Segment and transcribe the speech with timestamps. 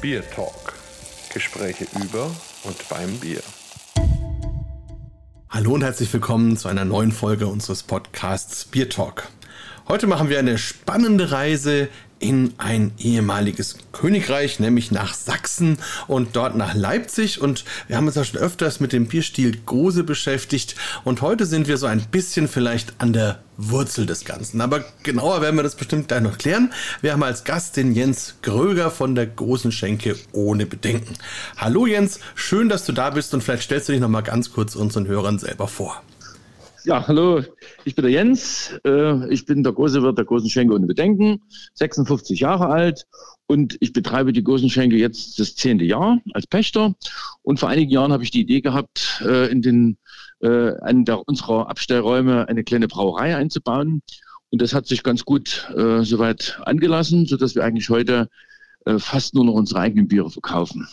[0.00, 0.72] Bier Talk.
[1.34, 2.34] Gespräche über
[2.64, 3.42] und beim Bier.
[5.50, 9.28] Hallo und herzlich willkommen zu einer neuen Folge unseres Podcasts Bier Talk.
[9.88, 11.88] Heute machen wir eine spannende Reise
[12.20, 17.40] in ein ehemaliges Königreich, nämlich nach Sachsen und dort nach Leipzig.
[17.40, 20.76] Und wir haben uns ja schon öfters mit dem Bierstil Gose beschäftigt.
[21.02, 24.60] Und heute sind wir so ein bisschen vielleicht an der Wurzel des Ganzen.
[24.60, 26.72] Aber genauer werden wir das bestimmt gleich noch klären.
[27.00, 31.14] Wir haben als Gast den Jens Gröger von der Gosenschenke ohne Bedenken.
[31.56, 34.52] Hallo Jens, schön, dass du da bist und vielleicht stellst du dich noch mal ganz
[34.52, 36.02] kurz unseren Hörern selber vor.
[36.84, 37.42] Ja, hallo,
[37.84, 38.78] ich bin der Jens.
[38.86, 41.42] Äh, ich bin der Gosewirt der Gosenschenke ohne Bedenken,
[41.74, 43.06] 56 Jahre alt
[43.46, 46.94] und ich betreibe die Gosenschenke jetzt das zehnte Jahr als Pächter.
[47.42, 49.98] Und vor einigen Jahren habe ich die Idee gehabt, äh, in den
[50.40, 54.00] äh, einen der unserer Abstellräume eine kleine Brauerei einzubauen.
[54.48, 58.28] Und das hat sich ganz gut soweit angelassen, sodass wir eigentlich heute
[58.98, 60.88] fast nur noch unsere eigenen Biere verkaufen.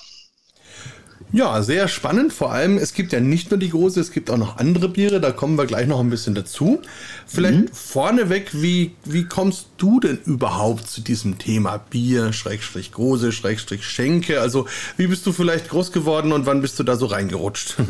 [1.32, 2.32] Ja, sehr spannend.
[2.32, 5.20] Vor allem, es gibt ja nicht nur die große, es gibt auch noch andere Biere.
[5.20, 6.82] Da kommen wir gleich noch ein bisschen dazu.
[7.26, 7.68] Vielleicht mhm.
[7.74, 14.40] vorneweg, wie, wie kommst du denn überhaupt zu diesem Thema Bier, Schrägstrich große, Schrägstrich Schenke?
[14.40, 17.76] Also, wie bist du vielleicht groß geworden und wann bist du da so reingerutscht?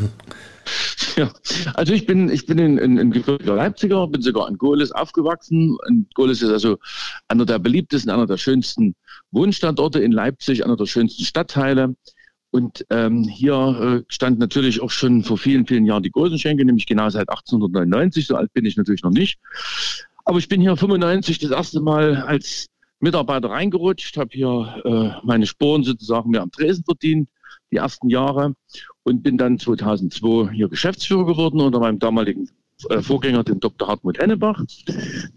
[1.16, 1.32] Ja,
[1.72, 5.78] also ich bin, ich bin in, in, in gebürtiger Leipziger, bin sogar in Gohlis aufgewachsen.
[5.86, 6.76] Und Gohlis ist also
[7.26, 8.94] einer der beliebtesten, einer der schönsten
[9.30, 11.94] Wohnstandorte in Leipzig, einer der schönsten Stadtteile.
[12.50, 16.86] Und ähm, hier äh, stand natürlich auch schon vor vielen, vielen Jahren die Gosenschenke, nämlich
[16.86, 18.26] genau seit 1899.
[18.26, 19.38] So alt bin ich natürlich noch nicht.
[20.24, 22.68] Aber ich bin hier 95 das erste Mal als
[23.00, 27.28] Mitarbeiter reingerutscht, habe hier äh, meine Sporen sozusagen mir am Tresen verdient,
[27.70, 28.54] die ersten Jahre.
[29.04, 32.50] Und bin dann 2002 hier Geschäftsführer geworden unter meinem damaligen
[32.90, 33.88] äh, Vorgänger, dem Dr.
[33.88, 34.62] Hartmut Hennebach.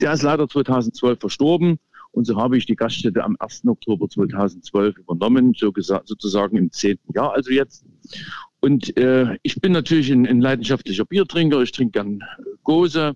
[0.01, 1.79] Der ist leider 2012 verstorben.
[2.11, 3.65] Und so habe ich die Gaststätte am 1.
[3.67, 7.85] Oktober 2012 übernommen, so sozusagen im zehnten Jahr, also jetzt.
[8.59, 11.61] Und äh, ich bin natürlich ein, ein, leidenschaftlicher Biertrinker.
[11.61, 13.15] Ich trinke gern äh, Gose.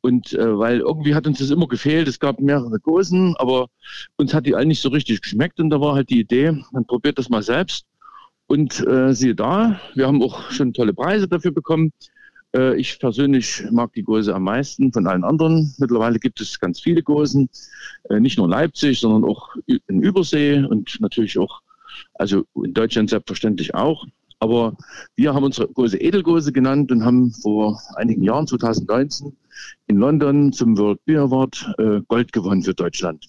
[0.00, 2.08] Und äh, weil irgendwie hat uns das immer gefehlt.
[2.08, 3.66] Es gab mehrere Gosen, aber
[4.16, 5.60] uns hat die alle nicht so richtig geschmeckt.
[5.60, 7.84] Und da war halt die Idee, man probiert das mal selbst.
[8.46, 11.92] Und äh, siehe da, wir haben auch schon tolle Preise dafür bekommen.
[12.54, 15.74] Äh, ich persönlich mag die Gose am meisten von allen anderen.
[15.78, 17.48] Mittlerweile gibt es ganz viele Gosen,
[18.10, 21.60] äh, nicht nur in Leipzig, sondern auch in Übersee und natürlich auch,
[22.14, 24.06] also in Deutschland selbstverständlich auch.
[24.40, 24.76] Aber
[25.16, 29.36] wir haben unsere Gose Edelgose genannt und haben vor einigen Jahren, 2019,
[29.88, 33.26] in London zum World Beer Award äh, Gold gewonnen für Deutschland.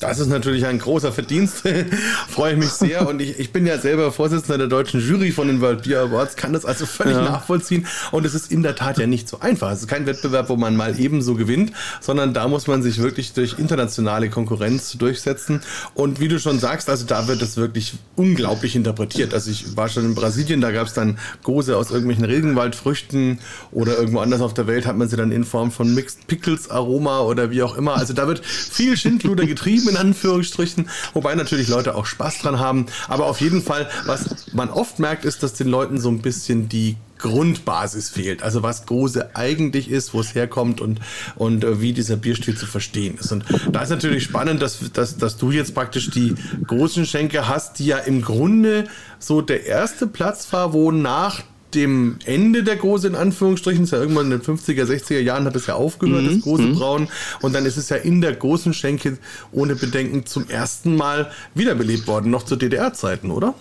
[0.00, 1.62] Das ist natürlich ein großer Verdienst.
[2.28, 3.08] Freue ich mich sehr.
[3.08, 6.34] Und ich, ich bin ja selber Vorsitzender der deutschen Jury von den World Beer Awards,
[6.34, 7.22] kann das also völlig ja.
[7.22, 7.86] nachvollziehen.
[8.10, 9.70] Und es ist in der Tat ja nicht so einfach.
[9.70, 13.34] Es ist kein Wettbewerb, wo man mal ebenso gewinnt, sondern da muss man sich wirklich
[13.34, 15.60] durch internationale Konkurrenz durchsetzen.
[15.94, 19.32] Und wie du schon sagst, also da wird es wirklich unglaublich interpretiert.
[19.32, 23.38] Also ich war schon in Brasilien, da gab es dann Gose aus irgendwelchen Regenwaldfrüchten
[23.70, 26.68] oder irgendwo anders auf der Welt hat man sie dann in Form von Mixed Pickles
[26.68, 27.96] Aroma oder wie auch immer.
[27.96, 32.86] Also da wird viel Schindluder getrieben in Anführungsstrichen, wobei natürlich Leute auch Spaß dran haben.
[33.08, 36.68] Aber auf jeden Fall, was man oft merkt, ist, dass den Leuten so ein bisschen
[36.68, 38.42] die Grundbasis fehlt.
[38.42, 41.00] Also was Gose eigentlich ist, wo es herkommt und,
[41.36, 43.32] und äh, wie dieser Bierstil zu verstehen ist.
[43.32, 46.34] Und da ist natürlich spannend, dass, dass, dass du jetzt praktisch die
[46.66, 51.42] großen Schenke hast, die ja im Grunde so der erste Platz war, wo nach
[51.74, 55.56] dem Ende der Gose in Anführungsstrichen, ist ja irgendwann in den 50er, 60er Jahren hat
[55.56, 56.28] es ja aufgehört, mhm.
[56.28, 56.74] das große mhm.
[56.74, 57.08] Brauen.
[57.42, 59.18] Und dann ist es ja in der großen Schenke
[59.52, 63.54] ohne Bedenken zum ersten Mal wiederbelebt worden, noch zu DDR-Zeiten, oder?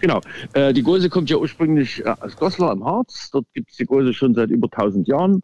[0.00, 0.20] Genau.
[0.52, 3.30] Äh, die Gose kommt ja ursprünglich äh, aus Goslar im Harz.
[3.32, 5.42] Dort gibt es die Gose schon seit über 1000 Jahren.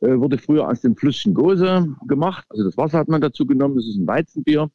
[0.00, 2.46] Äh, wurde früher aus dem Flüsschen Gose gemacht.
[2.50, 3.76] Also das Wasser hat man dazu genommen.
[3.76, 4.70] Das ist ein Weizenbier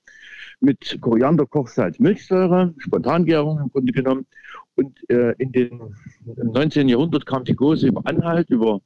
[0.59, 4.25] mit Koriander, Kochsalz, Milchsäure, Spontangärung im Grunde genommen.
[4.75, 5.79] Und äh, in den,
[6.25, 6.90] im 19.
[6.90, 8.81] Jahrhundert kam die Gose über Anhalt, über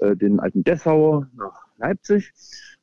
[0.00, 2.32] äh, den alten Dessauer nach Leipzig.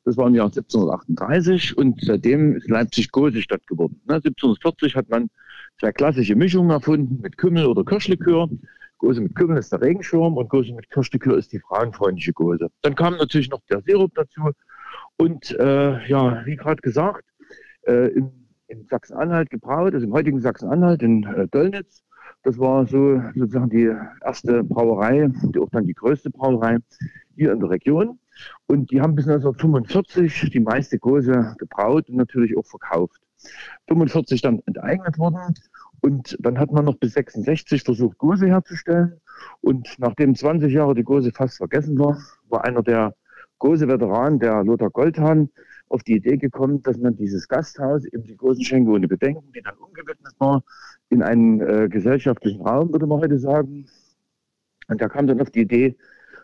[0.04, 4.00] Das war im Jahr 1738 und seitdem ist Leipzig Gose Stadt geworden.
[4.06, 5.30] Ne, 1740 hat man
[5.78, 8.48] zwei klassische Mischungen erfunden mit Kümmel oder Kirschlikör.
[8.98, 12.68] Gose mit Kümmel ist der Regenschirm und Gose mit Kirschlikör ist die frauenfreundliche Gose.
[12.82, 14.50] Dann kam natürlich noch der Sirup dazu.
[15.16, 17.24] Und äh, ja, wie gerade gesagt,
[17.86, 18.30] äh, in,
[18.66, 22.02] in Sachsen-Anhalt gebraut, also im heutigen Sachsen-Anhalt in äh, Döllnitz.
[22.42, 23.92] Das war so sozusagen die
[24.22, 26.78] erste Brauerei, die auch dann die größte Brauerei
[27.34, 28.18] hier in der Region.
[28.66, 33.20] Und die haben bis 1945 die meiste Gose gebraut und natürlich auch verkauft.
[33.88, 35.54] 45 dann enteignet worden
[36.00, 39.20] und dann hat man noch bis 66 versucht, Gose herzustellen.
[39.60, 42.18] Und nachdem 20 Jahre die Gose fast vergessen war,
[42.48, 43.14] war einer der
[43.58, 45.50] Gose-Veteranen, der Lothar Goldhahn,
[45.88, 49.62] auf die Idee gekommen, dass man dieses Gasthaus, eben die großen Schenke ohne Bedenken, die
[49.62, 50.62] dann umgewidmet war,
[51.08, 53.86] in einen äh, gesellschaftlichen Raum, würde man heute sagen.
[54.88, 55.96] Und da kam dann auf die Idee,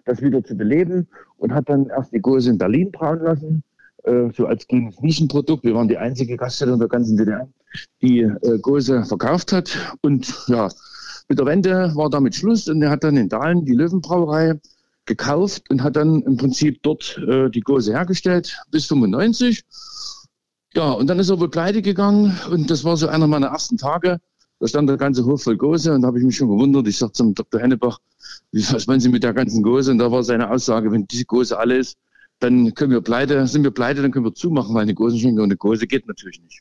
[0.05, 3.62] das wieder zu beleben und hat dann erst die Gose in Berlin brauen lassen,
[4.05, 5.65] äh, so als Nischenprodukt.
[5.65, 7.49] Wir waren die einzige Gaststätte in der ganzen DDR,
[8.03, 9.77] die äh, Gose verkauft hat.
[10.03, 10.69] Und ja,
[11.29, 14.61] mit der Wende war damit Schluss und er hat dann in Dahlen die Löwenbrauerei
[15.06, 19.62] gekauft und hat dann im Prinzip dort äh, die Gose hergestellt bis 95.
[20.75, 23.77] Ja, und dann ist er wohl pleite gegangen und das war so einer meiner ersten
[23.77, 24.21] Tage.
[24.61, 26.87] Da stand der ganze Hof voll Gose und da habe ich mich schon gewundert.
[26.89, 27.61] Ich sagte zum Dr.
[27.61, 27.99] Hennebach,
[28.53, 29.91] was meinen Sie mit der ganzen Gose?
[29.91, 31.99] Und da war seine Aussage, wenn diese Gose alle ist,
[32.44, 35.49] dann können wir pleite, sind wir pleite, dann können wir zumachen, weil eine Gosenschenke und
[35.49, 36.61] eine Gose geht natürlich nicht.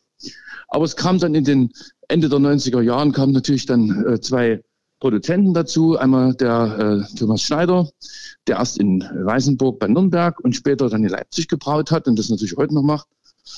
[0.69, 1.71] Aber es kam dann in den
[2.07, 4.63] Ende der 90er Jahren kamen natürlich dann äh, zwei
[5.01, 5.97] Produzenten dazu.
[5.97, 7.89] Einmal der äh, Thomas Schneider,
[8.47, 12.29] der erst in Weißenburg bei Nürnberg und später dann in Leipzig gebraut hat und das
[12.29, 13.07] natürlich heute noch macht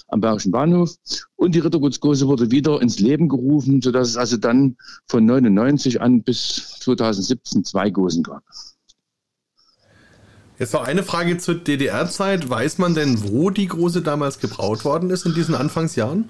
[0.08, 0.96] am Bergischen Bahnhof.
[1.36, 6.24] Und die Rittergutsgose wurde wieder ins Leben gerufen, sodass es also dann von 99 an
[6.24, 8.44] bis 2017 zwei Gosen gab.
[10.58, 12.50] Jetzt noch eine Frage zur DDR-Zeit.
[12.50, 16.30] Weiß man denn, wo die Große damals gebraut worden ist in diesen Anfangsjahren?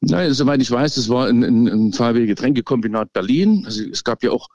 [0.00, 3.64] Nein, soweit ich weiß, das war ein, ein, ein VW Getränkekombinat Berlin.
[3.66, 4.48] Also es gab ja auch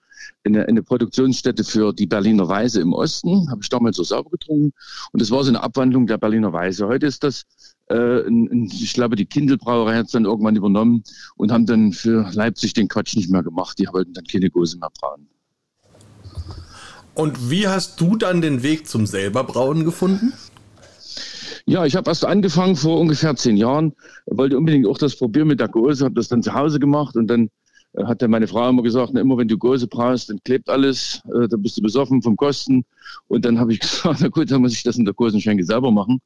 [0.44, 4.74] eine, eine Produktionsstätte für die Berliner Weise im Osten, habe ich damals so sauber getrunken.
[5.12, 6.88] Und das war so eine Abwandlung der Berliner Weise.
[6.88, 7.44] Heute ist das,
[7.90, 11.04] äh, ein, ich glaube, die Kindelbrauerei hat es dann irgendwann übernommen
[11.36, 13.78] und haben dann für Leipzig den Quatsch nicht mehr gemacht.
[13.78, 15.28] Die wollten dann keine Gose mehr brauen.
[17.14, 20.34] Und wie hast du dann den Weg zum selberbrauen gefunden?
[21.66, 23.94] Ja, ich habe erst angefangen vor ungefähr zehn Jahren,
[24.26, 27.28] wollte unbedingt auch das probieren mit der Gose, habe das dann zu Hause gemacht und
[27.28, 27.50] dann
[27.94, 30.70] äh, hat dann meine Frau immer gesagt, na, immer wenn du Gose brauchst, dann klebt
[30.70, 32.84] alles, äh, dann bist du besoffen vom Kosten.
[33.28, 35.92] Und dann habe ich gesagt, na gut, dann muss ich das in der Gosenschenke selber
[35.92, 36.22] machen.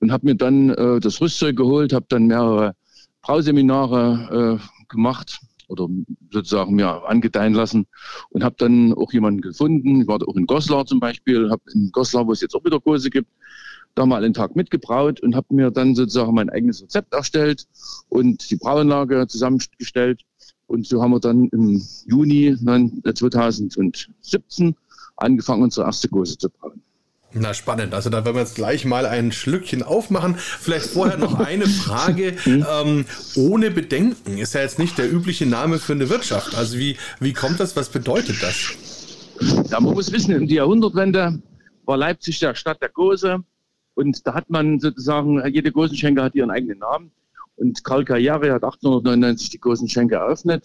[0.00, 2.74] Und habe mir dann äh, das Rüstzeug geholt, habe dann mehrere
[3.22, 5.40] Brauseminare äh, gemacht
[5.72, 5.88] oder
[6.30, 7.86] sozusagen mir angedeihen lassen
[8.30, 10.02] und habe dann auch jemanden gefunden.
[10.02, 12.78] Ich war auch in Goslar zum Beispiel, habe in Goslar, wo es jetzt auch wieder
[12.78, 13.28] Kurse gibt,
[13.94, 17.66] da mal einen Tag mitgebraut und habe mir dann sozusagen mein eigenes Rezept erstellt
[18.08, 20.22] und die Brauanlage zusammengestellt.
[20.66, 24.74] Und so haben wir dann im Juni 2017
[25.16, 26.80] angefangen, unsere erste Kurse zu brauen.
[27.34, 27.94] Na, spannend.
[27.94, 30.36] Also da werden wir jetzt gleich mal ein Schlückchen aufmachen.
[30.36, 32.34] Vielleicht vorher noch eine Frage.
[32.44, 32.66] Hm?
[32.84, 33.04] ähm,
[33.36, 36.54] ohne Bedenken ist ja jetzt nicht der übliche Name für eine Wirtschaft.
[36.54, 37.74] Also wie, wie kommt das?
[37.74, 38.74] Was bedeutet das?
[39.70, 41.40] Ja, man muss wissen, in die Jahrhundertwende
[41.84, 43.42] war Leipzig der Stadt der Gose.
[43.94, 47.10] Und da hat man sozusagen, jede Gosenschenke hat ihren eigenen Namen.
[47.56, 50.64] Und Karl Karriere hat 1899 die Gosenschenke eröffnet.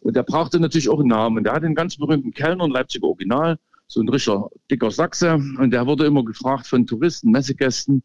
[0.00, 1.38] Und der brauchte natürlich auch einen Namen.
[1.38, 5.34] Und der hat einen ganz berühmten Kellner, ein Leipziger Original, so ein richtiger dicker Sachse.
[5.34, 8.02] Und der wurde immer gefragt von Touristen, Messegästen,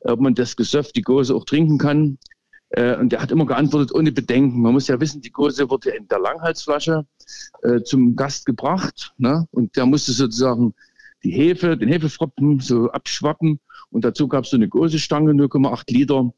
[0.00, 2.18] ob man das Gesöff, die Gose auch trinken kann.
[2.70, 4.60] Äh, und der hat immer geantwortet, ohne Bedenken.
[4.60, 7.04] Man muss ja wissen, die Gose wurde in der Langhalsflasche
[7.62, 9.12] äh, zum Gast gebracht.
[9.18, 9.46] Ne?
[9.50, 10.74] Und der musste sozusagen
[11.24, 13.60] die Hefe, den Hefefropfen so abschwappen.
[13.90, 16.32] Und dazu gab es so eine Gosestange, 0,8 Liter.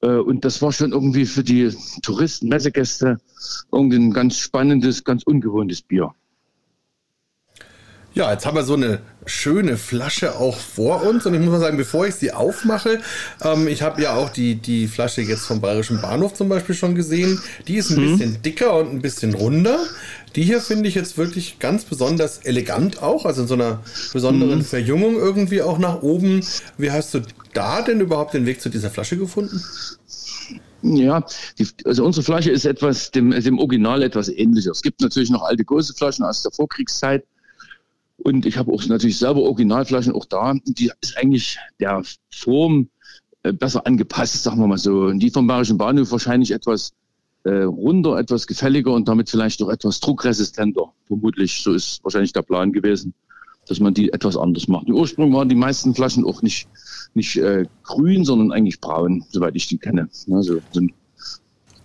[0.00, 1.70] Äh, und das war schon irgendwie für die
[2.02, 3.18] Touristen, Messegäste,
[3.70, 6.14] irgendwie ein ganz spannendes, ganz ungewohntes Bier.
[8.14, 11.58] Ja, jetzt haben wir so eine schöne Flasche auch vor uns und ich muss mal
[11.58, 13.00] sagen, bevor ich sie aufmache,
[13.42, 16.94] ähm, ich habe ja auch die, die Flasche jetzt vom Bayerischen Bahnhof zum Beispiel schon
[16.94, 17.40] gesehen.
[17.66, 18.12] Die ist ein mhm.
[18.12, 19.80] bisschen dicker und ein bisschen runder.
[20.36, 23.80] Die hier finde ich jetzt wirklich ganz besonders elegant auch, also in so einer
[24.12, 24.64] besonderen mhm.
[24.64, 26.46] Verjüngung irgendwie auch nach oben.
[26.78, 27.22] Wie hast du
[27.52, 29.60] da denn überhaupt den Weg zu dieser Flasche gefunden?
[30.82, 31.24] Ja,
[31.58, 34.70] die, also unsere Flasche ist etwas dem, dem Original etwas ähnlicher.
[34.70, 37.24] Es gibt natürlich noch alte Goseflaschen aus der Vorkriegszeit,
[38.24, 40.54] und ich habe auch natürlich selber Originalflaschen auch da.
[40.64, 42.88] Die ist eigentlich der Form
[43.42, 45.02] äh, besser angepasst, sagen wir mal so.
[45.02, 46.94] Und die vom Bayerischen Bahnhof wahrscheinlich etwas
[47.44, 50.90] äh, runder, etwas gefälliger und damit vielleicht auch etwas druckresistenter.
[51.06, 53.12] Vermutlich, so ist wahrscheinlich der Plan gewesen,
[53.68, 54.88] dass man die etwas anders macht.
[54.88, 56.66] Im Ursprung waren die meisten Flaschen auch nicht,
[57.12, 60.08] nicht äh, grün, sondern eigentlich braun, soweit ich die kenne.
[60.30, 60.94] Also sind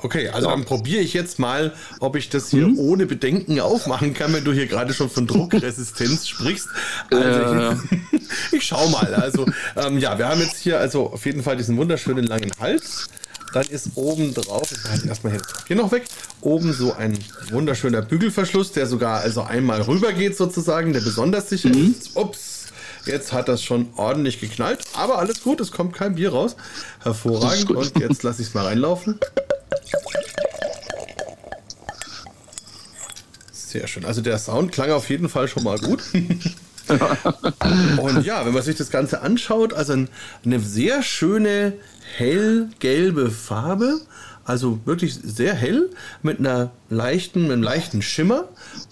[0.01, 0.56] Okay, also ja.
[0.56, 2.79] dann probiere ich jetzt mal, ob ich das hier hm?
[2.79, 6.70] ohne Bedenken aufmachen kann, wenn du hier gerade schon von Druckresistenz sprichst.
[7.12, 7.75] Also
[8.12, 8.22] ich,
[8.53, 9.13] ich schau mal.
[9.13, 13.10] Also ähm, ja, wir haben jetzt hier also auf jeden Fall diesen wunderschönen langen Hals.
[13.53, 16.06] Dann ist oben drauf, ich halte erstmal hier, hier noch weg,
[16.39, 17.18] oben so ein
[17.50, 21.96] wunderschöner Bügelverschluss, der sogar also einmal rüber geht sozusagen, der besonders sicher mhm.
[22.00, 22.15] ist.
[22.15, 22.68] Ups,
[23.06, 26.56] Jetzt hat das schon ordentlich geknallt, aber alles gut, es kommt kein Bier raus.
[27.01, 27.72] Hervorragend.
[27.72, 29.20] Und jetzt lasse ich es mal reinlaufen.
[33.52, 34.06] Sehr schön.
[34.06, 36.02] Also der Sound klang auf jeden Fall schon mal gut.
[37.98, 39.94] Und ja, wenn man sich das Ganze anschaut, also
[40.44, 41.74] eine sehr schöne
[42.18, 44.02] hellgelbe Farbe.
[44.44, 45.92] Also wirklich sehr hell
[46.24, 48.46] mit einer leichten, mit einem leichten Schimmer.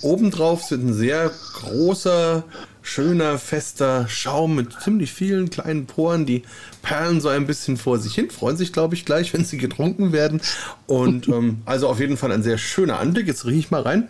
[0.03, 2.43] Obendrauf sind ein sehr großer,
[2.87, 6.43] schöner, fester Schaum mit ziemlich vielen kleinen Poren, die
[6.81, 10.13] perlen so ein bisschen vor sich hin, freuen sich, glaube ich, gleich, wenn sie getrunken
[10.13, 10.41] werden.
[10.87, 13.27] Und ähm, also auf jeden Fall ein sehr schöner Anblick.
[13.27, 14.07] Jetzt rieche ich mal rein.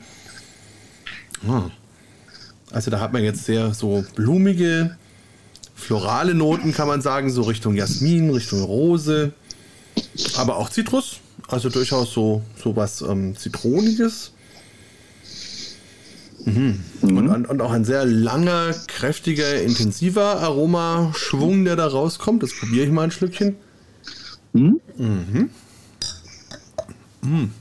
[1.48, 1.72] Ah.
[2.72, 4.98] Also da hat man jetzt sehr so blumige,
[5.76, 9.32] florale Noten, kann man sagen, so Richtung Jasmin, Richtung Rose,
[10.36, 11.20] aber auch Zitrus.
[11.48, 14.34] Also durchaus so, so was ähm, Zitroniges.
[16.48, 16.80] Mhm.
[17.02, 17.18] Mhm.
[17.18, 22.42] Und, und, auch ein sehr langer, kräftiger, intensiver Aromaschwung, der da rauskommt.
[22.42, 23.56] Das probiere ich mal ein Schlückchen.
[24.54, 24.80] Mhm.
[24.98, 25.50] Mhm.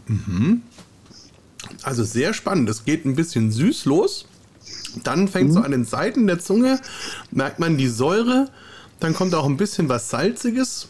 [0.07, 0.63] Mhm.
[1.83, 2.69] Also sehr spannend.
[2.69, 4.27] Es geht ein bisschen süß los.
[5.03, 6.81] Dann fängt so an den Seiten der Zunge,
[7.31, 8.49] merkt man die Säure.
[9.01, 10.89] Dann kommt auch ein bisschen was Salziges.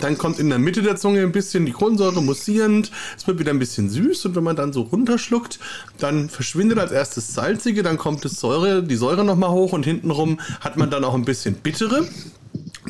[0.00, 2.90] Dann kommt in der Mitte der Zunge ein bisschen die Kohlensäure mussierend.
[3.16, 5.58] Es wird wieder ein bisschen süß und wenn man dann so runterschluckt,
[5.98, 10.40] dann verschwindet als erstes salzige, dann kommt das Säure, die Säure nochmal hoch und hintenrum
[10.60, 12.08] hat man dann auch ein bisschen bittere,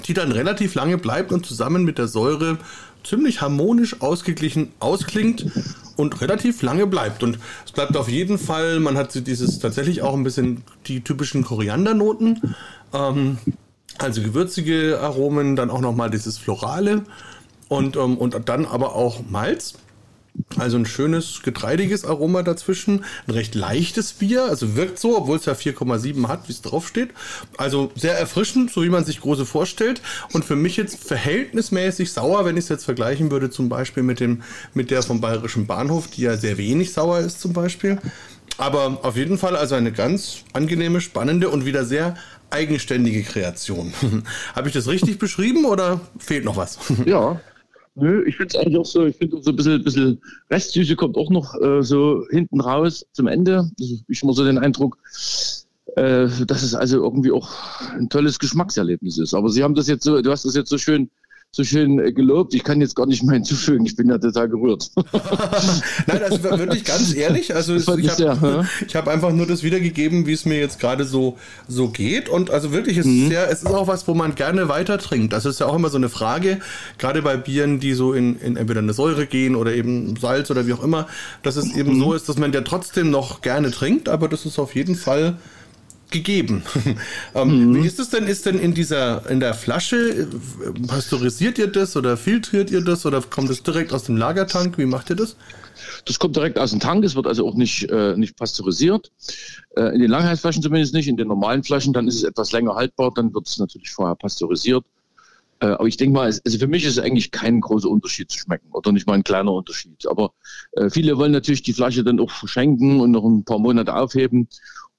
[0.06, 2.58] die dann relativ lange bleibt und zusammen mit der Säure
[3.04, 5.46] ziemlich harmonisch ausgeglichen ausklingt
[5.96, 7.22] und relativ lange bleibt.
[7.22, 11.44] Und es bleibt auf jeden Fall, man hat dieses tatsächlich auch ein bisschen die typischen
[11.44, 12.54] Koriandernoten.
[12.92, 13.38] Ähm,
[14.02, 17.04] also gewürzige Aromen, dann auch nochmal dieses Florale
[17.68, 19.74] und, ähm, und dann aber auch Malz.
[20.56, 25.44] Also ein schönes getreidiges Aroma dazwischen, ein recht leichtes Bier, also wirkt so, obwohl es
[25.44, 27.10] ja 4,7 hat, wie es draufsteht.
[27.58, 30.00] Also sehr erfrischend, so wie man sich große vorstellt.
[30.32, 34.20] Und für mich jetzt verhältnismäßig sauer, wenn ich es jetzt vergleichen würde, zum Beispiel mit,
[34.20, 34.42] dem,
[34.72, 37.98] mit der vom Bayerischen Bahnhof, die ja sehr wenig sauer ist zum Beispiel.
[38.56, 42.16] Aber auf jeden Fall also eine ganz angenehme, spannende und wieder sehr
[42.52, 43.92] eigenständige Kreation.
[44.54, 46.78] Habe ich das richtig beschrieben oder fehlt noch was?
[47.06, 47.40] ja.
[47.94, 51.16] Nö, ich finde es eigentlich auch so, ich finde so ein bisschen, bisschen Restsüße kommt
[51.16, 53.70] auch noch äh, so hinten raus zum Ende.
[53.78, 54.96] Also ich habe so den Eindruck,
[55.96, 57.50] äh, dass es also irgendwie auch
[57.90, 59.34] ein tolles Geschmackserlebnis ist.
[59.34, 61.10] Aber Sie haben das jetzt so, du hast das jetzt so schön
[61.54, 62.54] so schön äh, gelobt.
[62.54, 63.84] Ich kann jetzt gar nicht mehr hinzufügen.
[63.84, 64.90] Ich bin ja total gerührt.
[66.06, 67.54] Nein, also wirklich ganz ehrlich.
[67.54, 71.36] Also ich habe hab einfach nur das wiedergegeben, wie es mir jetzt gerade so,
[71.68, 72.30] so geht.
[72.30, 73.24] Und also wirklich, es, mhm.
[73.24, 75.34] ist ja, es ist auch was, wo man gerne weiter trinkt.
[75.34, 76.58] Das ist ja auch immer so eine Frage,
[76.96, 80.66] gerade bei Bieren, die so in, in entweder eine Säure gehen oder eben Salz oder
[80.66, 81.06] wie auch immer,
[81.42, 82.00] dass es eben mhm.
[82.00, 85.36] so ist, dass man ja trotzdem noch gerne trinkt, aber das ist auf jeden Fall
[86.12, 86.62] gegeben.
[87.34, 87.82] ähm, mhm.
[87.82, 88.26] Wie ist es denn?
[88.26, 93.04] Ist denn in dieser, in der Flasche, äh, pasteurisiert ihr das oder filtriert ihr das
[93.06, 94.78] oder kommt es direkt aus dem Lagertank?
[94.78, 95.36] Wie macht ihr das?
[96.04, 99.10] Das kommt direkt aus dem Tank, es wird also auch nicht, äh, nicht pasteurisiert.
[99.76, 102.74] Äh, in den Langheitsflaschen zumindest nicht, in den normalen Flaschen, dann ist es etwas länger
[102.74, 104.84] haltbar, dann wird es natürlich vorher pasteurisiert.
[105.62, 108.38] Äh, aber ich denke mal, also für mich ist es eigentlich kein großer Unterschied zu
[108.38, 110.06] schmecken oder nicht mal ein kleiner Unterschied.
[110.08, 110.32] Aber
[110.72, 114.48] äh, viele wollen natürlich die Flasche dann auch verschenken und noch ein paar Monate aufheben.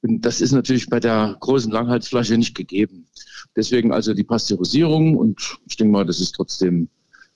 [0.04, 3.08] Und das ist natürlich bei der großen Langhaltsflasche nicht gegeben.
[3.56, 6.90] Deswegen also die Pasteurisierung und ich denke mal, das ist trotzdem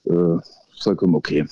[0.04, 0.36] äh,
[0.80, 1.46] vollkommen okay.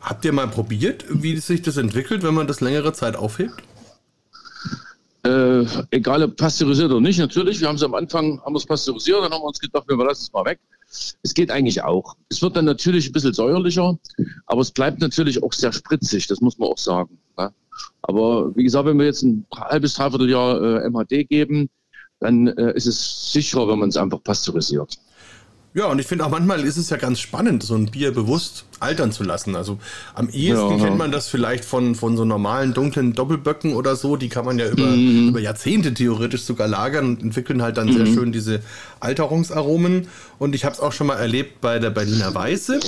[0.00, 3.62] Habt ihr mal probiert, wie sich das entwickelt, wenn man das längere Zeit aufhebt?
[5.24, 7.60] Äh, egal ob pasteurisiert oder nicht, natürlich.
[7.60, 10.22] Wir haben es am Anfang, haben es pasteurisiert, dann haben wir uns gedacht, wir lassen
[10.22, 10.58] es mal weg.
[11.22, 12.16] Es geht eigentlich auch.
[12.28, 13.98] Es wird dann natürlich ein bisschen säuerlicher,
[14.46, 17.18] aber es bleibt natürlich auch sehr spritzig, das muss man auch sagen.
[17.38, 17.52] Ja?
[18.02, 21.70] Aber wie gesagt, wenn wir jetzt ein halbes, dreiviertel Jahr äh, MHD geben,
[22.20, 24.98] dann äh, ist es sicherer, wenn man es einfach pasteurisiert.
[25.74, 28.66] Ja, und ich finde auch manchmal ist es ja ganz spannend, so ein Bier bewusst
[28.78, 29.56] altern zu lassen.
[29.56, 29.78] Also
[30.14, 34.16] am ehesten ja, kennt man das vielleicht von, von so normalen dunklen Doppelböcken oder so.
[34.16, 35.28] Die kann man ja über, mhm.
[35.28, 37.92] über Jahrzehnte theoretisch sogar lagern und entwickeln halt dann mhm.
[37.92, 38.60] sehr schön diese
[39.00, 40.08] Alterungsaromen.
[40.38, 42.78] Und ich habe es auch schon mal erlebt bei der Berliner Weiße.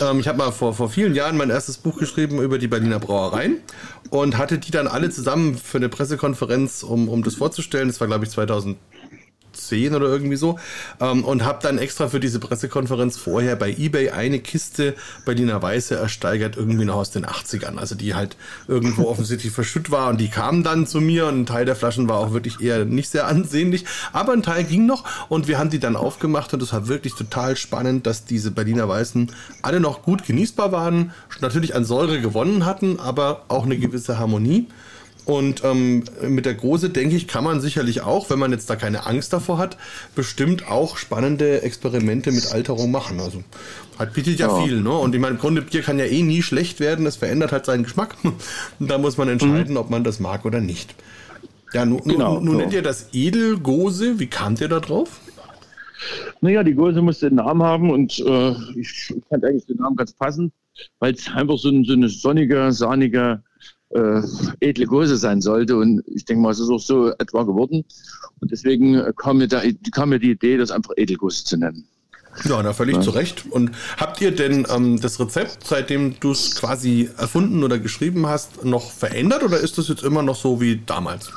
[0.00, 2.98] Ähm, ich habe mal vor, vor vielen Jahren mein erstes Buch geschrieben über die Berliner
[2.98, 3.58] Brauereien
[4.10, 7.86] und hatte die dann alle zusammen für eine Pressekonferenz, um, um das vorzustellen.
[7.86, 8.76] Das war, glaube ich, 2000
[9.66, 10.58] 10 oder irgendwie so.
[11.00, 15.96] Ähm, und habe dann extra für diese Pressekonferenz vorher bei eBay eine Kiste Berliner Weiße
[15.96, 17.76] ersteigert, irgendwie noch aus den 80ern.
[17.76, 18.36] Also die halt
[18.66, 22.08] irgendwo offensichtlich verschütt war und die kamen dann zu mir und ein Teil der Flaschen
[22.08, 23.84] war auch wirklich eher nicht sehr ansehnlich.
[24.12, 27.14] Aber ein Teil ging noch und wir haben die dann aufgemacht und es war wirklich
[27.14, 29.30] total spannend, dass diese Berliner Weißen
[29.62, 34.66] alle noch gut genießbar waren, natürlich an Säure gewonnen hatten, aber auch eine gewisse Harmonie.
[35.28, 38.76] Und ähm, mit der Große, denke ich, kann man sicherlich auch, wenn man jetzt da
[38.76, 39.76] keine Angst davor hat,
[40.14, 43.20] bestimmt auch spannende Experimente mit Alterung machen.
[43.20, 43.44] Also
[43.98, 44.90] hat bietet ja, ja, viel, ne?
[44.90, 47.66] Und ich meine, im Grunde Bier kann ja eh nie schlecht werden, es verändert halt
[47.66, 48.16] seinen Geschmack.
[48.24, 48.36] Und
[48.90, 49.76] da muss man entscheiden, mhm.
[49.76, 50.94] ob man das mag oder nicht.
[51.74, 52.60] Ja, nun, genau, nun, nun so.
[52.60, 54.18] nennt ihr das Edelgose.
[54.18, 55.20] Wie kamt ihr da drauf?
[56.40, 60.14] Naja, die Gose musste den Namen haben und äh, ich fand eigentlich den Namen ganz
[60.14, 60.54] passend,
[61.00, 63.42] weil es einfach so, ein, so, eine sonnige, sahnige,
[63.90, 64.22] äh,
[64.60, 65.76] edle Gose sein sollte.
[65.76, 67.84] Und ich denke mal, es ist auch so etwa geworden.
[68.40, 71.86] Und deswegen kam mir, da, kam mir die Idee, das einfach Edelgose zu nennen.
[72.44, 73.02] Ja, da völlig ja.
[73.02, 73.46] zu Recht.
[73.50, 78.64] Und habt ihr denn ähm, das Rezept, seitdem du es quasi erfunden oder geschrieben hast,
[78.64, 81.30] noch verändert oder ist das jetzt immer noch so wie damals?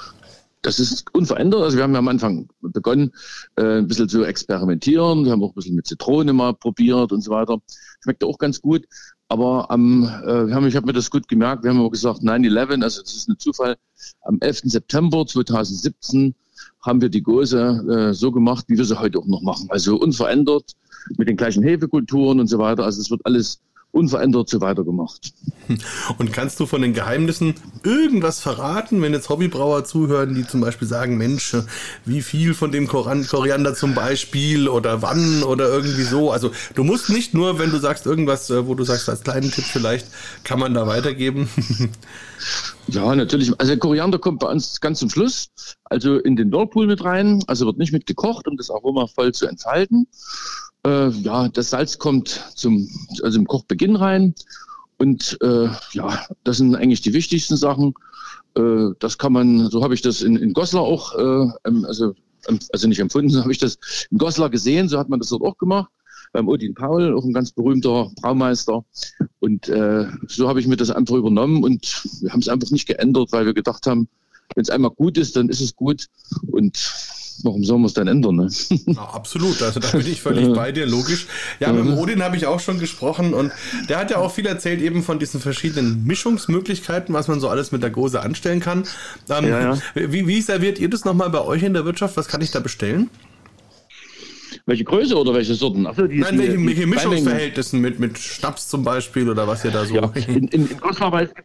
[0.61, 1.61] Das ist unverändert.
[1.61, 3.11] Also wir haben ja am Anfang begonnen,
[3.55, 5.25] äh, ein bisschen zu experimentieren.
[5.25, 7.57] Wir haben auch ein bisschen mit Zitrone mal probiert und so weiter.
[8.03, 8.85] Schmeckt auch ganz gut.
[9.31, 12.19] Aber ähm, äh, wir haben, ich habe mir das gut gemerkt, wir haben auch gesagt,
[12.19, 13.77] 9-11, also das ist ein Zufall,
[14.23, 14.63] am 11.
[14.65, 16.35] September 2017
[16.81, 19.67] haben wir die Gose äh, so gemacht, wie wir sie heute auch noch machen.
[19.69, 20.73] Also unverändert,
[21.17, 22.83] mit den gleichen Hefekulturen und so weiter.
[22.83, 25.33] Also es wird alles unverändert so weitergemacht.
[26.17, 30.87] Und kannst du von den Geheimnissen irgendwas verraten, wenn jetzt Hobbybrauer zuhören, die zum Beispiel
[30.87, 31.55] sagen, Mensch,
[32.05, 36.31] wie viel von dem Koriander zum Beispiel oder wann oder irgendwie so.
[36.31, 39.51] Also du musst nicht nur, wenn du sagst irgendwas, äh, wo du sagst, als kleinen
[39.51, 40.07] Tipp vielleicht,
[40.43, 41.49] kann man da weitergeben.
[42.87, 43.51] Ja, natürlich.
[43.59, 45.49] Also Koriander kommt bei uns ganz zum Schluss,
[45.85, 47.43] also in den Whirlpool mit rein.
[47.47, 50.07] Also wird nicht mit gekocht, um das Aroma voll zu entfalten.
[50.85, 52.89] Äh, ja, das Salz kommt zum,
[53.23, 54.33] also im Kochbeginn rein.
[54.97, 57.93] Und äh, ja, das sind eigentlich die wichtigsten Sachen.
[58.55, 61.51] Äh, das kann man, so habe ich das in, in Goslar auch, äh,
[61.85, 62.13] also,
[62.71, 63.77] also nicht empfunden, so habe ich das
[64.09, 65.91] in Goslar gesehen, so hat man das dort auch gemacht.
[66.33, 68.85] Beim Odin Paul, auch ein ganz berühmter Braumeister.
[69.39, 72.87] Und äh, so habe ich mir das einfach übernommen und wir haben es einfach nicht
[72.87, 74.07] geändert, weil wir gedacht haben,
[74.55, 76.07] wenn es einmal gut ist, dann ist es gut.
[76.51, 76.77] Und
[77.43, 78.35] warum sollen wir es dann ändern?
[78.35, 78.49] Ne?
[78.87, 81.27] Ja, absolut, also da bin ich völlig bei dir, logisch.
[81.59, 83.51] Ja, mit dem Odin habe ich auch schon gesprochen und
[83.89, 87.71] der hat ja auch viel erzählt eben von diesen verschiedenen Mischungsmöglichkeiten, was man so alles
[87.71, 88.83] mit der Gose anstellen kann.
[89.29, 89.77] Ähm, ja, ja.
[90.11, 92.17] Wie, wie serviert ihr das nochmal bei euch in der Wirtschaft?
[92.17, 93.09] Was kann ich da bestellen?
[94.65, 95.87] Welche Größe oder welche Sorten?
[95.87, 99.85] Achso, die, Nein, welche, welche Mischungsverhältnissen mit, mit Schnaps zum Beispiel oder was ihr da
[99.85, 99.95] so.
[99.95, 100.83] Ja, in, in, in gibt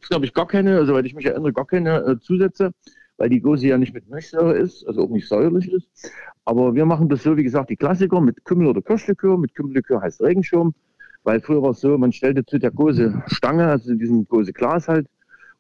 [0.03, 2.73] es, glaube ich, gar keine, also weil ich mich erinnere, gar keine äh, Zusätze
[3.17, 6.11] weil die Gose ja nicht mit Milchsäure ist, also auch nicht säuerlich ist.
[6.45, 9.39] Aber wir machen das so, wie gesagt, die Klassiker mit Kümmel oder Kirschlikör.
[9.39, 10.75] Mit Kümmellikör heißt Regenschirm,
[11.25, 14.89] weil früher war es so, man stellte zu der Gose Stange, also diesem Gose Glas
[14.89, 15.09] halt,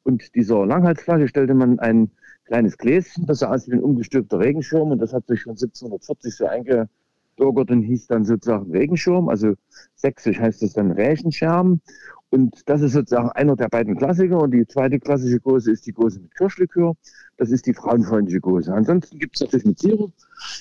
[0.06, 2.10] und dieser Langhalsflasche stellte man ein
[2.44, 6.36] kleines Gläschen, das sah aus wie ein umgestülpter Regenschirm und das hat sich schon 1740
[6.36, 9.54] so eingebürgert und hieß dann sozusagen Regenschirm, also
[9.96, 11.80] sächsisch heißt es dann Rächenschirm
[12.30, 14.40] und das ist sozusagen einer der beiden Klassiker.
[14.40, 16.94] Und die zweite klassische Gose ist die Gose mit Kirschlikör.
[17.36, 18.74] Das ist die frauenfreundliche Gose.
[18.74, 20.12] Ansonsten gibt es natürlich mit Sirup,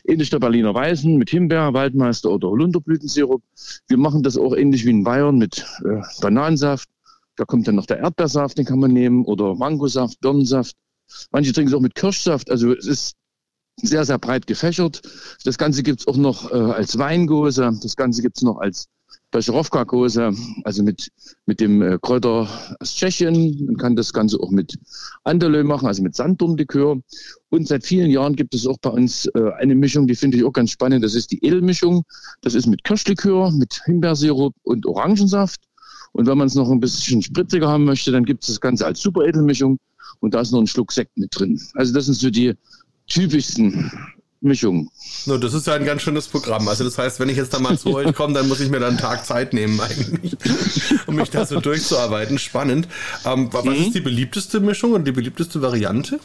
[0.06, 3.42] ähnlich der Berliner Weißen, mit Himbeer, Waldmeister oder Holunderblütensirup.
[3.88, 6.88] Wir machen das auch ähnlich wie in Bayern mit äh, Bananensaft.
[7.36, 10.76] Da kommt dann noch der Erdbeersaft, den kann man nehmen, oder Mangosaft, Birnensaft.
[11.32, 12.50] Manche trinken es auch mit Kirschsaft.
[12.50, 13.16] Also es ist
[13.78, 15.02] sehr, sehr breit gefächert.
[15.44, 17.78] Das Ganze gibt es auch noch äh, als Weingose.
[17.82, 18.88] Das Ganze gibt es noch als
[19.36, 20.32] Becherowka-Gose,
[20.64, 21.12] also mit,
[21.46, 22.48] mit dem äh, Kräuter
[22.80, 23.66] aus Tschechien.
[23.66, 24.80] Man kann das Ganze auch mit
[25.26, 26.98] Andalö machen, also mit Sanddumlikör.
[27.50, 30.46] Und seit vielen Jahren gibt es auch bei uns äh, eine Mischung, die finde ich
[30.46, 31.04] auch ganz spannend.
[31.04, 32.06] Das ist die Edelmischung.
[32.44, 35.60] Das ist mit Kirschlikör, mit Himbeersirup und Orangensaft.
[36.14, 38.86] Und wenn man es noch ein bisschen spritziger haben möchte, dann gibt es das Ganze
[38.86, 39.80] als Super-Edelmischung.
[40.22, 41.60] Und da ist noch ein Schluck Sekt mit drin.
[41.74, 42.54] Also das sind so die
[43.08, 43.92] typischsten
[44.46, 44.90] Mischung.
[45.26, 46.68] No, das ist ja ein ganz schönes Programm.
[46.68, 48.80] Also das heißt, wenn ich jetzt da mal zu euch komme, dann muss ich mir
[48.80, 50.38] dann einen Tag Zeit nehmen eigentlich,
[51.08, 52.38] um mich da so durchzuarbeiten.
[52.38, 52.88] Spannend.
[53.26, 53.74] Ähm, was mhm.
[53.74, 56.20] ist die beliebteste Mischung und die beliebteste Variante?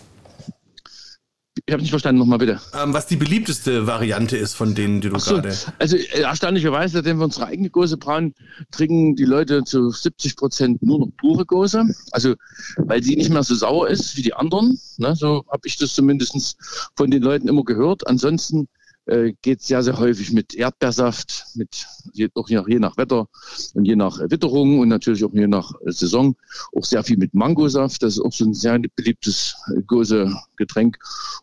[1.70, 2.60] Ich habe nicht verstanden, nochmal bitte.
[2.74, 5.56] Ähm, was die beliebteste Variante ist von denen, die du so, gerade.
[5.78, 8.34] Also äh, erstaunlicherweise, seitdem wir unsere eigene Gose brauen,
[8.72, 11.84] trinken die Leute zu 70 Prozent nur noch pure Gose.
[12.10, 12.34] Also
[12.76, 14.80] weil sie nicht mehr so sauer ist wie die anderen.
[14.96, 15.14] Ne?
[15.14, 16.56] So habe ich das zumindest
[16.96, 18.04] von den Leuten immer gehört.
[18.08, 18.66] Ansonsten
[19.10, 23.28] äh, geht sehr, sehr häufig mit Erdbeersaft, mit je, auch je nach, je nach Wetter
[23.74, 26.36] und je nach Witterung und natürlich auch je nach äh, Saison.
[26.74, 30.98] Auch sehr viel mit Mangosaft, das ist auch so ein sehr beliebtes äh, Gose-Getränk.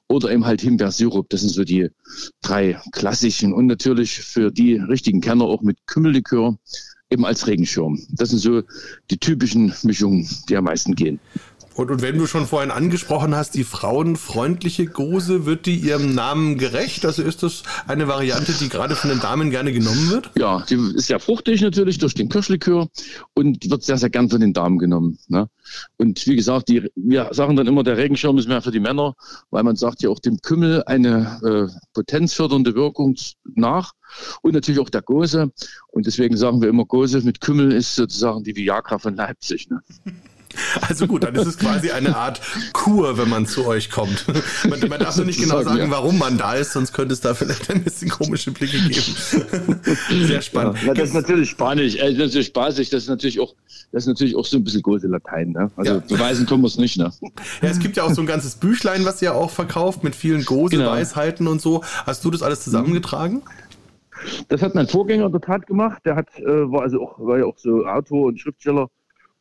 [0.08, 1.90] Oder eben halt Himbeersirup, das sind so die
[2.42, 3.54] drei klassischen.
[3.54, 6.58] Und natürlich für die richtigen Kenner auch mit Kümmellikör
[7.10, 8.00] eben als Regenschirm.
[8.12, 8.64] Das sind so
[9.10, 11.20] die typischen Mischungen, die am meisten gehen.
[11.78, 16.58] Und, und wenn du schon vorhin angesprochen hast, die frauenfreundliche Gose, wird die ihrem Namen
[16.58, 17.06] gerecht?
[17.06, 20.32] Also ist das eine Variante, die gerade von den Damen gerne genommen wird?
[20.36, 22.88] Ja, die ist sehr fruchtig natürlich durch den Kirschlikör
[23.36, 25.20] und wird sehr, sehr gern von den Damen genommen.
[25.28, 25.50] Ne?
[25.98, 29.13] Und wie gesagt, die, wir sagen dann immer, der Regenschirm ist mehr für die Männer,
[29.52, 33.16] weil man sagt ja auch dem Kümmel eine äh, potenzfördernde Wirkung
[33.54, 33.92] nach
[34.42, 35.52] und natürlich auch der Gose.
[35.90, 39.70] Und deswegen sagen wir immer, Gose mit Kümmel ist sozusagen die Viagra von Leipzig.
[39.70, 39.82] Ne?
[40.82, 42.42] Also gut, dann ist es quasi eine Art
[42.74, 44.26] Kur, wenn man zu euch kommt.
[44.68, 47.34] Man, man darf nur nicht genau sagen, warum man da ist, sonst könnte es da
[47.34, 49.86] vielleicht ein bisschen komische Blicke geben.
[50.28, 50.82] Sehr spannend.
[50.84, 53.54] Ja, das ist natürlich spanisch, äh, das ist natürlich spaßig, das ist natürlich auch,
[53.92, 55.52] das ist natürlich auch so ein bisschen große Latein.
[55.52, 55.72] Ne?
[55.76, 56.00] Also ja.
[56.00, 56.98] beweisen können wir es nicht.
[56.98, 57.12] Ne?
[57.62, 60.46] Ja, es gibt ja auch so ein ganzes Büchlein, was ihr auch verkauft mit vielen
[60.46, 61.52] Gose-Weisheiten genau.
[61.52, 61.84] und so.
[62.06, 63.42] Hast du das alles zusammengetragen?
[64.48, 66.02] Das hat mein Vorgänger in der Tat gemacht.
[66.06, 68.90] Der hat, äh, war also auch, war ja auch so Autor und Schriftsteller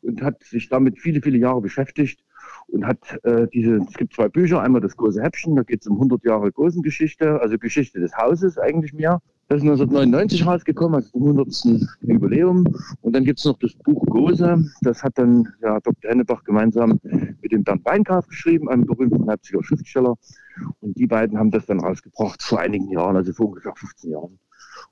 [0.07, 2.23] und hat sich damit viele, viele Jahre beschäftigt
[2.69, 5.87] und hat äh, diese, es gibt zwei Bücher, einmal das große Häppchen, da geht es
[5.87, 9.21] um 100 Jahre Gosengeschichte, also Geschichte des Hauses eigentlich mehr.
[9.49, 11.88] Das ist 1999 rausgekommen, also zum 100.
[12.01, 12.64] Jubiläum.
[13.03, 16.11] Und dann gibt es noch das Buch Gose, das hat dann ja, Dr.
[16.11, 20.16] Hennebach gemeinsam mit dem Bernd Weinkauf geschrieben, einem berühmten Leipziger Schriftsteller.
[20.81, 24.38] Und die beiden haben das dann rausgebracht vor einigen Jahren, also vor ungefähr 15 Jahren.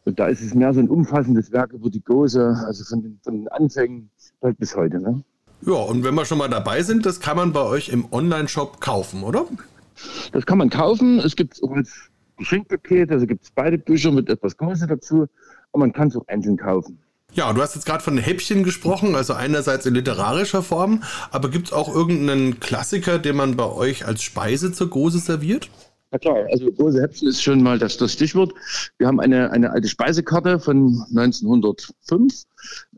[0.04, 3.18] Und da ist es mehr so ein umfassendes Werk über die Gose, also von den,
[3.22, 4.10] von den Anfängen
[4.42, 5.00] halt bis heute.
[5.00, 5.22] Ne?
[5.62, 8.80] Ja, und wenn wir schon mal dabei sind, das kann man bei euch im Online-Shop
[8.80, 9.46] kaufen, oder?
[10.32, 11.20] Das kann man kaufen.
[11.20, 15.26] Es gibt auch als Geschenkpaket, also gibt es beide Bücher mit etwas Größe dazu,
[15.70, 16.98] und man kann es auch einzeln kaufen.
[17.32, 21.68] Ja, du hast jetzt gerade von Häppchen gesprochen, also einerseits in literarischer Form, aber gibt
[21.68, 25.68] es auch irgendeinen Klassiker, den man bei euch als Speise zur Gose serviert?
[26.14, 28.54] Na klar, also große Häppchen ist schon mal das, das Stichwort.
[28.98, 32.44] Wir haben eine, eine alte Speisekarte von 1905,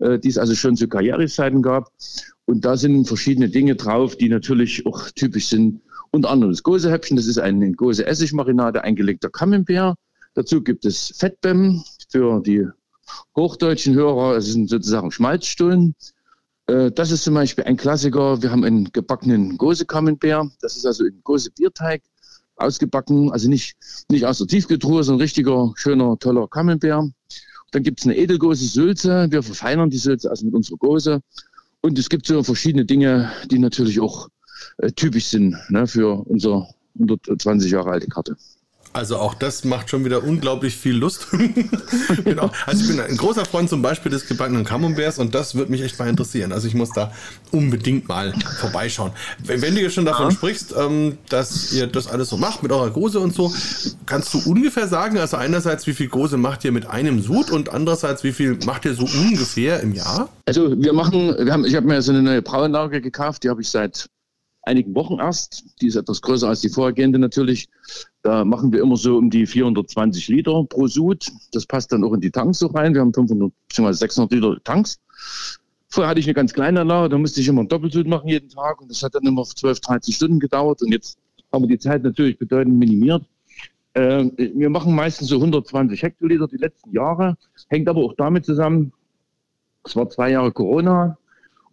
[0.00, 1.90] äh, die es also schon zu Karrierezeiten gab.
[2.44, 5.80] Und da sind verschiedene Dinge drauf, die natürlich auch typisch sind.
[6.10, 9.96] Unter anderem das Gosehäppchen, das ist eine Gose Essigmarinade, eingelegter Camembert.
[10.34, 12.66] Dazu gibt es Fettbäm für die
[13.34, 15.94] hochdeutschen Hörer, es sind sozusagen Schmalzstullen.
[16.66, 18.42] Äh, das ist zum Beispiel ein Klassiker.
[18.42, 20.48] Wir haben einen gebackenen Gose Camembert.
[20.60, 22.02] Das ist also ein Gose Bierteig
[22.56, 23.76] ausgebacken, also nicht,
[24.10, 27.10] nicht aus der Tiefkühltruhe, sondern richtiger, schöner, toller Camembert.
[27.72, 29.26] Dann gibt es eine Edelgose Sülze.
[29.30, 31.20] Wir verfeinern die Sülze also mit unserer Gose.
[31.80, 34.28] Und es gibt so verschiedene Dinge, die natürlich auch
[34.78, 38.36] äh, typisch sind ne, für unsere 120 Jahre alte Karte.
[38.96, 41.26] Also auch das macht schon wieder unglaublich viel Lust.
[42.24, 42.50] genau.
[42.64, 45.82] Also ich bin ein großer Freund zum Beispiel des gebackenen Camemberts und das würde mich
[45.82, 46.50] echt mal interessieren.
[46.50, 47.12] Also ich muss da
[47.50, 49.12] unbedingt mal vorbeischauen.
[49.44, 50.30] Wenn, du jetzt schon davon ja.
[50.30, 53.52] sprichst, ähm, dass ihr das alles so macht mit eurer Gose und so,
[54.06, 57.68] kannst du ungefähr sagen, also einerseits wie viel Gose macht ihr mit einem Sud und
[57.68, 60.30] andererseits wie viel macht ihr so ungefähr im Jahr?
[60.46, 63.60] Also wir machen, wir haben, ich habe mir so eine neue Brauanlage gekauft, die habe
[63.60, 64.08] ich seit
[64.66, 65.64] einigen Wochen erst.
[65.80, 67.68] Die ist etwas größer als die vorhergehende natürlich.
[68.26, 71.30] Da machen wir immer so um die 420 Liter pro Sud.
[71.52, 72.92] Das passt dann auch in die Tanks so rein.
[72.92, 73.92] Wir haben 500 bzw.
[73.92, 74.98] 600 Liter Tanks.
[75.88, 78.48] Vorher hatte ich eine ganz kleine Anlage, da musste ich immer einen Doppelsud machen jeden
[78.48, 81.18] Tag und das hat dann immer 12, 13 Stunden gedauert und jetzt
[81.52, 83.22] haben wir die Zeit natürlich bedeutend minimiert.
[83.92, 87.36] Äh, wir machen meistens so 120 Hektoliter die letzten Jahre,
[87.68, 88.92] hängt aber auch damit zusammen,
[89.84, 91.16] es war zwei Jahre Corona,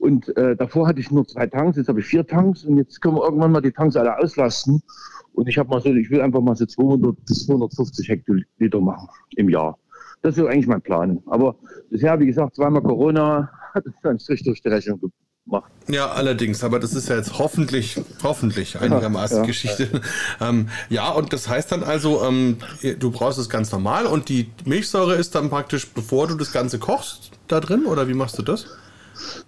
[0.03, 2.99] und äh, davor hatte ich nur zwei Tanks, jetzt habe ich vier Tanks und jetzt
[2.99, 4.83] können wir irgendwann mal die Tanks alle auslasten.
[5.31, 9.07] Und ich habe mal so, ich will einfach mal so 200 bis 250 Hektoliter machen
[9.37, 9.79] im Jahr.
[10.21, 11.23] Das ist eigentlich mein Plan.
[11.27, 11.55] Aber
[11.89, 14.99] bisher, wie gesagt, zweimal Corona hat es dann Strich durch die Rechnung
[15.45, 15.71] gemacht.
[15.87, 20.01] Ja, allerdings, aber das ist ja jetzt hoffentlich, hoffentlich einigermaßen ja, Geschichte.
[20.41, 20.49] Ja.
[20.49, 22.57] Ähm, ja, und das heißt dann also, ähm,
[22.99, 26.77] du brauchst es ganz normal und die Milchsäure ist dann praktisch, bevor du das Ganze
[26.77, 28.65] kochst, da drin oder wie machst du das?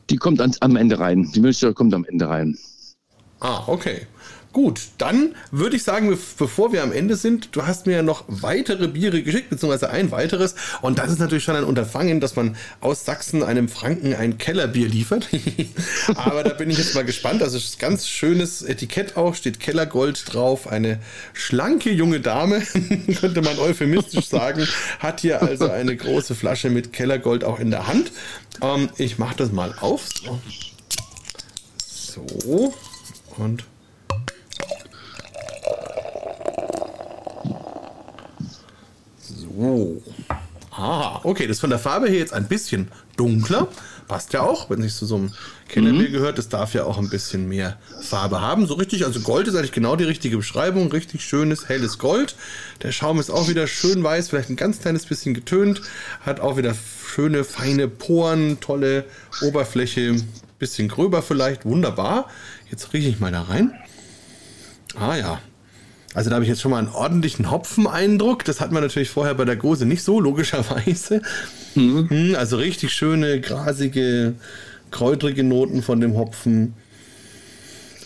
[0.09, 1.31] Die kommt ans, am Ende rein.
[1.33, 2.57] Die Milchsäure kommt am Ende rein.
[3.39, 4.07] Ah, okay.
[4.55, 8.23] Gut, dann würde ich sagen, bevor wir am Ende sind, du hast mir ja noch
[8.29, 10.55] weitere Biere geschickt, beziehungsweise ein weiteres.
[10.81, 14.87] Und das ist natürlich schon ein Unterfangen, dass man aus Sachsen einem Franken ein Kellerbier
[14.87, 15.27] liefert.
[16.15, 17.43] Aber da bin ich jetzt mal gespannt.
[17.43, 20.67] Also ist ganz schönes Etikett auch, steht Kellergold drauf.
[20.67, 21.01] Eine
[21.33, 22.61] schlanke junge Dame,
[23.19, 24.65] könnte man euphemistisch sagen,
[24.99, 28.09] hat hier also eine große Flasche mit Kellergold auch in der Hand.
[28.61, 30.07] Ähm, ich mache das mal auf.
[31.83, 32.73] So.
[33.35, 33.65] Und
[39.57, 40.01] So.
[40.71, 43.69] Ah, okay, das ist von der Farbe her jetzt ein bisschen dunkler.
[44.09, 45.31] Passt ja auch, wenn es zu so einem
[45.69, 46.11] Kellerbier mhm.
[46.11, 46.37] gehört.
[46.37, 48.67] Das darf ja auch ein bisschen mehr Farbe haben.
[48.67, 50.91] So richtig, also Gold ist eigentlich genau die richtige Beschreibung.
[50.91, 52.35] Richtig schönes, helles Gold.
[52.83, 55.81] Der Schaum ist auch wieder schön weiß, vielleicht ein ganz kleines bisschen getönt.
[56.19, 56.75] Hat auch wieder
[57.07, 59.05] schöne, feine Poren, tolle
[59.41, 60.17] Oberfläche.
[60.59, 62.29] Bisschen gröber vielleicht, wunderbar.
[62.69, 63.73] Jetzt rieche ich mal da rein.
[64.95, 65.41] Ah ja,
[66.15, 68.45] also da habe ich jetzt schon mal einen ordentlichen Hopfeneindruck.
[68.45, 71.21] Das hat man natürlich vorher bei der Gose nicht so, logischerweise.
[71.75, 72.09] Mhm.
[72.09, 74.33] Hm, also richtig schöne, grasige,
[74.91, 76.73] kräutrige Noten von dem Hopfen.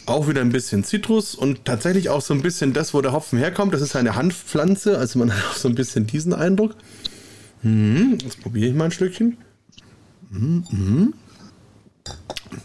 [0.08, 3.38] Auch wieder ein bisschen Zitrus und tatsächlich auch so ein bisschen das, wo der Hopfen
[3.38, 3.76] herkommt.
[3.76, 6.76] Das ist eine Hanfpflanze, also man hat auch so ein bisschen diesen Eindruck.
[7.62, 9.38] Hm, jetzt probiere ich mal ein Stückchen.
[10.32, 11.14] Hm,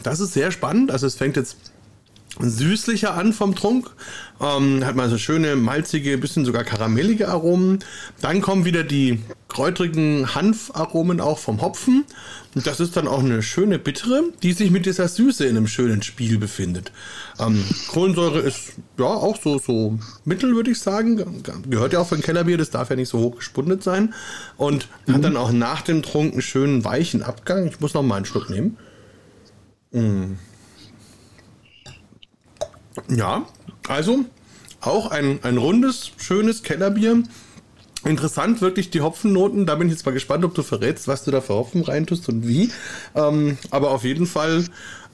[0.02, 0.90] Das ist sehr spannend.
[0.90, 1.56] Also es fängt jetzt
[2.40, 3.90] süßlicher an vom Trunk.
[4.40, 7.78] Ähm, hat man so schöne, malzige, bisschen sogar karamellige Aromen.
[8.20, 12.04] Dann kommen wieder die kräutrigen Hanfaromen auch vom Hopfen.
[12.54, 15.66] Und das ist dann auch eine schöne bittere, die sich mit dieser Süße in einem
[15.66, 16.92] schönen Spiel befindet.
[17.38, 21.42] Ähm, Kohlensäure ist ja auch so, so mittel, würde ich sagen.
[21.68, 24.14] Gehört ja auch für ein Kellerbier, das darf ja nicht so hoch gespundet sein.
[24.56, 25.14] Und mhm.
[25.14, 27.66] hat dann auch nach dem Trunk einen schönen weichen Abgang.
[27.66, 28.76] Ich muss noch mal einen Schluck nehmen.
[29.92, 30.36] Mmh.
[33.08, 33.46] Ja,
[33.88, 34.24] also
[34.80, 37.22] auch ein, ein rundes, schönes Kellerbier.
[38.04, 39.64] Interessant, wirklich die Hopfennoten.
[39.64, 42.28] Da bin ich jetzt mal gespannt, ob du verrätst, was du da für Hopfen reintust
[42.28, 42.70] und wie.
[43.14, 44.64] Ähm, aber auf jeden Fall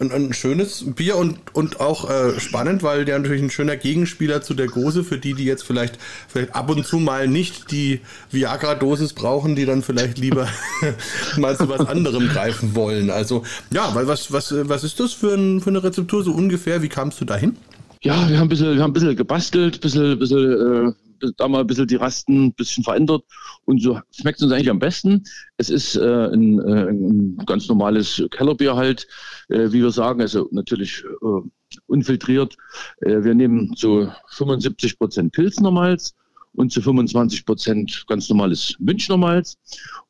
[0.01, 4.43] ein, ein, schönes Bier und, und auch äh, spannend, weil der natürlich ein schöner Gegenspieler
[4.43, 8.01] zu der Gose, für die, die jetzt vielleicht, vielleicht ab und zu mal nicht die
[8.33, 10.49] Viagra-Dosis brauchen, die dann vielleicht lieber
[11.37, 13.11] mal zu was anderem greifen wollen.
[13.11, 16.83] Also, ja, weil was, was, was ist das für, ein, für eine Rezeptur so ungefähr?
[16.83, 17.57] Wie kamst du dahin?
[18.03, 21.49] Ja, wir haben ein bisschen, wir haben ein bisschen gebastelt, ein bisschen, bisschen äh, da
[21.49, 23.25] mal ein bisschen die Rasten ein bisschen verändert
[23.67, 25.25] und so schmeckt es uns eigentlich am besten.
[25.59, 29.07] Es ist äh, ein, äh, ein, ganz normales Kellerbier halt,
[29.51, 32.57] äh, wie wir sagen, also natürlich äh, unfiltriert.
[33.03, 36.15] Äh, wir nehmen zu 75 Prozent Pilznermalz
[36.55, 39.59] und zu 25 Prozent ganz normales Münchnermalz.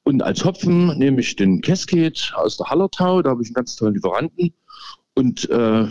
[0.05, 3.75] Und als Hopfen nehme ich den Cascade aus der Hallertau, da habe ich einen ganz
[3.75, 4.55] tollen Lieferanten
[5.15, 5.87] und äh,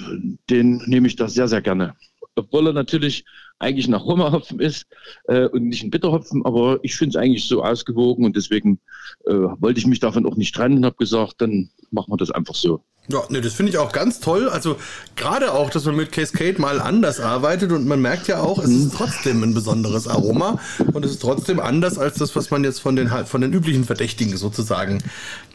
[0.49, 1.95] den nehme ich da sehr, sehr gerne
[2.39, 3.25] obwohl er natürlich
[3.59, 4.87] eigentlich ein Aromahopfen ist
[5.25, 8.79] äh, und nicht ein Bitterhopfen, aber ich finde es eigentlich so ausgewogen und deswegen
[9.25, 12.31] äh, wollte ich mich davon auch nicht trennen und habe gesagt, dann machen wir das
[12.31, 12.83] einfach so.
[13.11, 14.49] Ja, ne, das finde ich auch ganz toll.
[14.49, 14.75] Also
[15.15, 18.69] gerade auch, dass man mit Cascade mal anders arbeitet und man merkt ja auch, es
[18.69, 20.59] ist trotzdem ein besonderes Aroma
[20.93, 23.83] und es ist trotzdem anders als das, was man jetzt von den von den üblichen
[23.83, 24.99] Verdächtigen sozusagen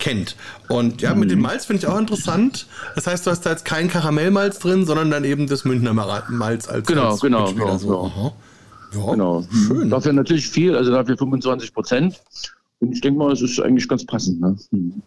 [0.01, 0.35] kennt.
[0.69, 2.67] Und ja, mit dem Malz finde ich auch interessant.
[2.97, 6.69] Das heißt, du hast da jetzt kein Karamellmalz drin, sondern dann eben das Münchner Malz
[6.69, 8.33] als genau, als genau, genau, so.
[8.95, 9.47] ja, genau.
[9.69, 9.91] Schön.
[9.91, 12.21] Dafür natürlich viel, also dafür 25 Prozent.
[12.81, 14.41] Und ich denke mal, es ist eigentlich ganz passend.
[14.41, 14.57] Ne?
[14.73, 15.03] Hm.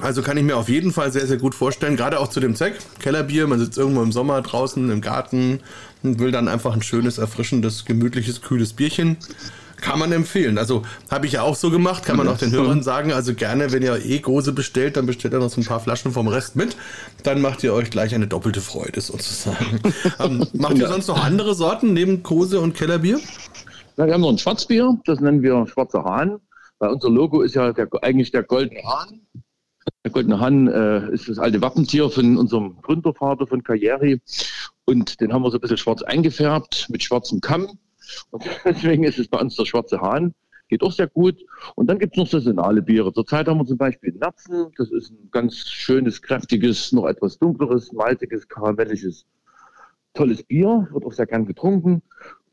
[0.00, 2.54] Also kann ich mir auf jeden Fall sehr, sehr gut vorstellen, gerade auch zu dem
[2.54, 2.78] Zweck.
[3.00, 5.60] Kellerbier, man sitzt irgendwo im Sommer draußen im Garten
[6.02, 9.16] und will dann einfach ein schönes, erfrischendes, gemütliches, kühles Bierchen.
[9.80, 10.58] Kann man empfehlen.
[10.58, 13.12] Also habe ich ja auch so gemacht, kann man auch den Hörern sagen.
[13.12, 16.10] Also gerne, wenn ihr eh große bestellt, dann bestellt ihr noch so ein paar Flaschen
[16.12, 16.76] vom Rest mit.
[17.22, 19.80] Dann macht ihr euch gleich eine doppelte Freude sozusagen.
[20.20, 23.20] ähm, macht ihr sonst noch andere Sorten neben Kose und Kellerbier?
[23.96, 26.40] Ja, wir haben noch ein Schwarzbier, das nennen wir Schwarzer Hahn.
[26.80, 29.20] Weil unser Logo ist ja der, eigentlich der goldene Hahn.
[30.04, 34.18] Der Goldene Hahn äh, ist das alte Wappentier von unserem Gründervater von Karriere.
[34.84, 37.78] Und den haben wir so ein bisschen schwarz eingefärbt mit schwarzem Kamm.
[38.30, 40.34] Und deswegen ist es bei uns der schwarze Hahn.
[40.68, 41.38] Geht auch sehr gut.
[41.76, 43.12] Und dann gibt es noch saisonale Biere.
[43.12, 44.70] Zurzeit haben wir zum Beispiel Napfen.
[44.76, 49.26] Das ist ein ganz schönes, kräftiges, noch etwas dunkleres, maltiges, karamellisches,
[50.12, 50.86] tolles Bier.
[50.90, 52.02] Wird auch sehr gern getrunken.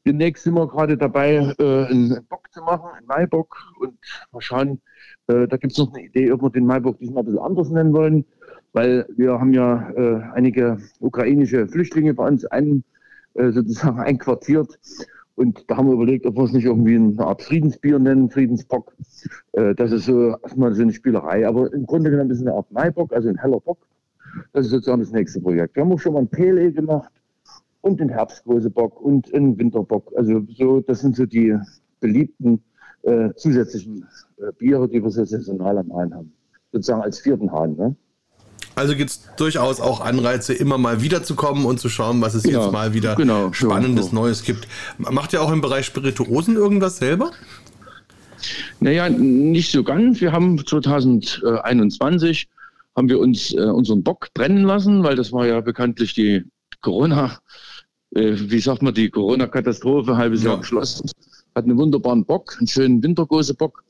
[0.05, 3.57] Demnächst sind wir gerade dabei, äh, einen Bock zu machen, einen Maibock.
[3.79, 3.97] Und
[4.31, 4.81] mal schauen,
[5.27, 7.69] äh, da gibt es noch eine Idee, ob wir den Maibock diesmal ein bisschen anders
[7.69, 8.25] nennen wollen,
[8.73, 12.83] weil wir haben ja äh, einige ukrainische Flüchtlinge bei uns ein,
[13.33, 14.79] äh, sozusagen einquartiert.
[15.35, 18.95] Und da haben wir überlegt, ob wir es nicht irgendwie eine Art Friedensbier nennen, Friedensbock.
[19.53, 21.47] Äh, das ist so erstmal so eine Spielerei.
[21.47, 23.79] Aber im Grunde genommen ist es eine Art Maibock, also ein heller Bock.
[24.53, 25.75] Das ist sozusagen das nächste Projekt.
[25.75, 27.11] Wir haben auch schon mal ein Pele gemacht
[27.81, 30.13] und den Herbstgrößebock und einen Winterbock.
[30.15, 31.57] Also so, das sind so die
[31.99, 32.61] beliebten
[33.05, 36.33] äh, zusätzlichen äh, Biere, die wir so saisonal am Hahn haben.
[36.71, 37.75] Sozusagen als vierten Hahn.
[37.75, 37.95] Ne?
[38.75, 42.63] Also gibt es durchaus auch Anreize, immer mal wiederzukommen und zu schauen, was es genau.
[42.63, 43.53] jetzt mal wieder genau.
[43.53, 44.15] Spannendes so.
[44.15, 44.67] Neues gibt.
[44.97, 47.31] Macht ihr auch im Bereich Spirituosen irgendwas selber?
[48.79, 50.19] Naja, nicht so ganz.
[50.19, 52.49] Wir haben 2021
[52.95, 56.43] haben wir uns äh, unseren Bock brennen lassen, weil das war ja bekanntlich die
[56.81, 57.39] Corona,
[58.15, 60.51] äh, wie sagt man, die Corona-Katastrophe, halbes ja.
[60.51, 61.09] Jahr geschlossen
[61.55, 63.83] hat einen wunderbaren Bock, einen schönen Wintergose-Bock.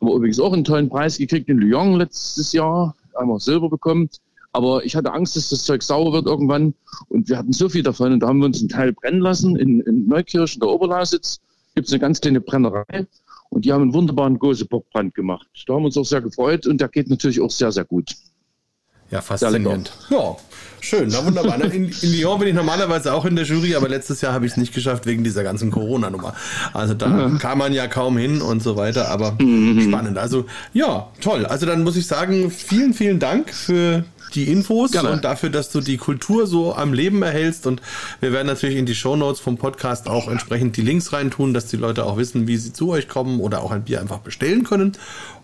[0.00, 4.08] Haben wir übrigens auch einen tollen Preis gekriegt in Lyon letztes Jahr, wir Silber bekommen.
[4.52, 6.74] Aber ich hatte Angst, dass das Zeug sauer wird irgendwann.
[7.08, 8.12] Und wir hatten so viel davon.
[8.12, 9.56] Und da haben wir uns einen Teil brennen lassen.
[9.56, 11.40] In, in Neukirchen, der Oberlausitz,
[11.74, 13.06] gibt es eine ganz kleine Brennerei.
[13.48, 15.46] Und die haben einen wunderbaren Gose-Bockbrand gemacht.
[15.66, 16.66] Da haben wir uns auch sehr gefreut.
[16.66, 18.14] Und der geht natürlich auch sehr, sehr gut.
[19.12, 19.92] Ja, faszinierend.
[20.08, 20.36] Ja,
[20.80, 21.60] schön, na wunderbar.
[21.62, 24.52] In, in, Lyon bin ich normalerweise auch in der Jury, aber letztes Jahr habe ich
[24.52, 26.34] es nicht geschafft wegen dieser ganzen Corona-Nummer.
[26.72, 27.38] Also da mhm.
[27.38, 29.82] kam man ja kaum hin und so weiter, aber mhm.
[29.82, 30.16] spannend.
[30.16, 31.44] Also ja, toll.
[31.44, 35.10] Also dann muss ich sagen, vielen, vielen Dank für die Infos Gerne.
[35.10, 37.66] und dafür, dass du die Kultur so am Leben erhältst.
[37.66, 37.82] Und
[38.20, 41.66] wir werden natürlich in die Show Notes vom Podcast auch entsprechend die Links reintun, dass
[41.66, 44.64] die Leute auch wissen, wie sie zu euch kommen oder auch ein Bier einfach bestellen
[44.64, 44.92] können.